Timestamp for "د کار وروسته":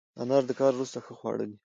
0.47-0.97